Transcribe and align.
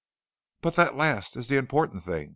"But 0.61 0.77
that 0.77 0.95
last 0.97 1.37
is 1.37 1.47
the 1.47 1.57
important 1.57 2.03
thing. 2.03 2.29